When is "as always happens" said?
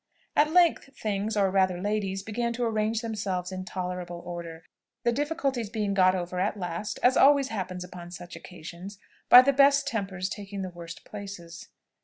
7.03-7.83